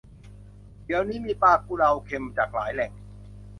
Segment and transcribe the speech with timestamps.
[0.85, 2.91] เดี๋ยวนี้มีปลากุเลาเค็มจากหลายแหล่ง